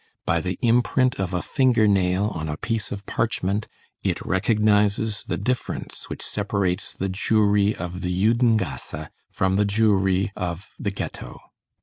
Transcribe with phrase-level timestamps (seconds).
[0.25, 3.67] By the imprint of a finger nail on a piece of parchment,
[4.03, 10.69] it recognizes the difference which separates the Jewry of the Judengasse from the Jewry of
[10.79, 11.37] the Ghetto.